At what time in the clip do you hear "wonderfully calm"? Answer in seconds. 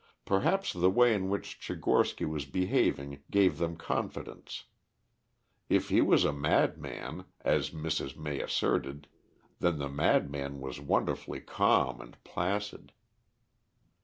10.81-12.01